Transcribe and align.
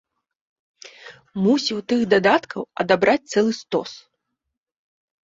Мусіў 1.43 1.77
тых 1.93 2.01
дадаткаў 2.13 2.61
адабраць 2.85 3.19
цэлы 3.35 3.53
стос. 3.61 3.91